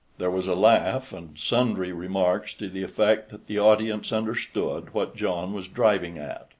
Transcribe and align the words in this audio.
There 0.17 0.31
was 0.31 0.47
a 0.47 0.55
laugh, 0.55 1.13
and 1.13 1.37
sundry 1.37 1.91
remarks 1.91 2.55
to 2.55 2.67
the 2.67 2.81
effect 2.81 3.29
that 3.29 3.45
the 3.45 3.59
audience 3.59 4.11
understood 4.11 4.95
what 4.95 5.15
John 5.15 5.53
was 5.53 5.67
driving 5.67 6.17
at. 6.17 6.47